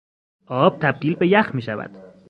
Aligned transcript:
آب 0.45 0.79
تبدیل 0.81 1.15
به 1.15 1.27
یخ 1.27 1.51
میشود. 1.55 1.91